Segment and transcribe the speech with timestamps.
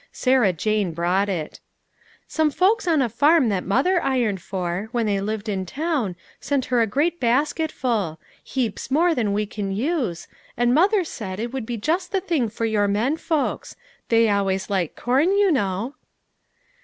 [0.11, 1.59] Sarah Jane brought it."
[2.27, 6.65] Some folks on a farm that mother ironed for, when they lived in town, sent
[6.73, 10.27] her a great basket full; heaps more than we can use,
[10.57, 13.75] and mother said it would be just the thing for your men folks;
[14.09, 15.93] they always like corn, you know."